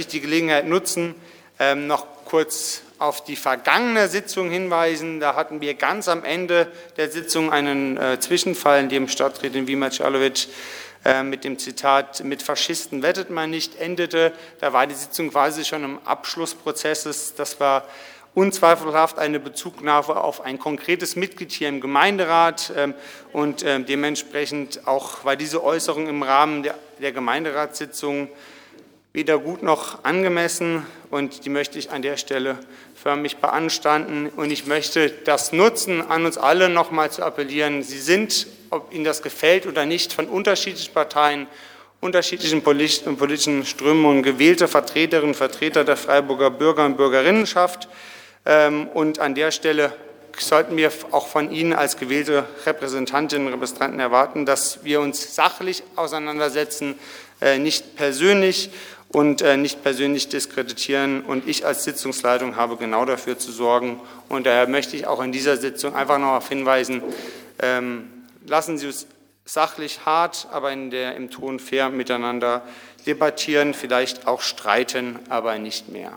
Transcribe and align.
ich 0.00 0.08
die 0.08 0.20
Gelegenheit 0.20 0.66
nutzen, 0.66 1.14
ähm, 1.58 1.86
noch 1.86 2.06
kurz 2.24 2.82
auf 2.98 3.24
die 3.24 3.36
vergangene 3.36 4.08
Sitzung 4.08 4.50
hinweisen. 4.50 5.20
Da 5.20 5.34
hatten 5.34 5.60
wir 5.60 5.74
ganz 5.74 6.08
am 6.08 6.24
Ende 6.24 6.70
der 6.96 7.10
Sitzung 7.10 7.52
einen 7.52 7.96
äh, 7.96 8.18
Zwischenfall, 8.20 8.80
in 8.80 8.88
dem 8.88 9.08
Stadträtin 9.08 9.66
Wima 9.66 9.90
Czalowitsch 9.90 10.48
äh, 11.04 11.22
mit 11.22 11.44
dem 11.44 11.58
Zitat, 11.58 12.24
mit 12.24 12.42
Faschisten 12.42 13.02
wettet 13.02 13.30
man 13.30 13.50
nicht, 13.50 13.76
endete. 13.76 14.32
Da 14.60 14.72
war 14.72 14.86
die 14.86 14.94
Sitzung 14.94 15.30
quasi 15.30 15.64
schon 15.64 15.84
im 15.84 15.98
Abschlussprozess. 16.04 17.34
Das 17.36 17.60
war 17.60 17.84
unzweifelhaft 18.34 19.18
eine 19.18 19.40
Bezugnahme 19.40 20.16
auf 20.16 20.42
ein 20.42 20.58
konkretes 20.58 21.16
Mitglied 21.16 21.52
hier 21.52 21.68
im 21.68 21.80
Gemeinderat 21.80 22.72
ähm, 22.76 22.94
und 23.32 23.64
ähm, 23.64 23.86
dementsprechend 23.86 24.86
auch 24.86 25.24
war 25.24 25.36
diese 25.36 25.64
Äußerung 25.64 26.06
im 26.06 26.22
Rahmen 26.22 26.62
der 26.62 27.12
Gemeinderatssitzung 27.12 28.28
weder 29.16 29.38
gut 29.38 29.62
noch 29.62 30.04
angemessen 30.04 30.84
und 31.10 31.46
die 31.46 31.48
möchte 31.48 31.78
ich 31.78 31.90
an 31.90 32.02
der 32.02 32.18
Stelle 32.18 32.58
förmlich 32.94 33.38
beanstanden 33.38 34.28
und 34.36 34.50
ich 34.50 34.66
möchte 34.66 35.08
das 35.08 35.52
nutzen, 35.52 36.02
an 36.02 36.26
uns 36.26 36.36
alle 36.36 36.68
noch 36.68 36.90
mal 36.90 37.10
zu 37.10 37.22
appellieren. 37.22 37.82
Sie 37.82 37.98
sind, 37.98 38.46
ob 38.68 38.92
Ihnen 38.92 39.04
das 39.04 39.22
gefällt 39.22 39.66
oder 39.66 39.86
nicht, 39.86 40.12
von 40.12 40.28
unterschiedlichen 40.28 40.92
Parteien, 40.92 41.46
unterschiedlichen 42.02 42.62
politischen 42.62 43.64
Strömungen 43.64 44.22
gewählte 44.22 44.68
Vertreterinnen 44.68 45.30
und 45.30 45.34
Vertreter 45.34 45.82
der 45.82 45.96
Freiburger 45.96 46.50
Bürger 46.50 46.84
und 46.84 46.98
Bürgerinnenschaft. 46.98 47.88
Ähm, 48.44 48.86
und 48.88 49.18
an 49.18 49.34
der 49.34 49.50
Stelle 49.50 49.94
sollten 50.38 50.76
wir 50.76 50.92
auch 51.12 51.28
von 51.28 51.50
Ihnen 51.50 51.72
als 51.72 51.96
gewählte 51.96 52.44
Repräsentantinnen 52.66 53.46
und 53.46 53.54
Repräsentanten 53.54 53.98
erwarten, 53.98 54.44
dass 54.44 54.84
wir 54.84 55.00
uns 55.00 55.34
sachlich 55.34 55.82
auseinandersetzen, 55.96 56.98
äh, 57.40 57.58
nicht 57.58 57.96
persönlich 57.96 58.70
und 59.08 59.42
äh, 59.42 59.56
nicht 59.56 59.82
persönlich 59.82 60.28
diskreditieren. 60.28 61.22
Und 61.22 61.48
ich 61.48 61.64
als 61.64 61.84
Sitzungsleitung 61.84 62.56
habe 62.56 62.76
genau 62.76 63.04
dafür 63.04 63.38
zu 63.38 63.52
sorgen. 63.52 64.00
Und 64.28 64.46
daher 64.46 64.68
möchte 64.68 64.96
ich 64.96 65.06
auch 65.06 65.22
in 65.22 65.32
dieser 65.32 65.56
Sitzung 65.56 65.94
einfach 65.94 66.18
noch 66.18 66.28
darauf 66.28 66.48
hinweisen, 66.48 67.02
ähm, 67.62 68.10
lassen 68.46 68.78
Sie 68.78 68.86
uns 68.86 69.06
sachlich 69.44 70.04
hart, 70.04 70.48
aber 70.50 70.72
in 70.72 70.90
der, 70.90 71.16
im 71.16 71.30
Ton 71.30 71.60
fair 71.60 71.88
miteinander 71.88 72.62
debattieren, 73.06 73.74
vielleicht 73.74 74.26
auch 74.26 74.42
streiten, 74.42 75.18
aber 75.28 75.58
nicht 75.58 75.88
mehr. 75.88 76.12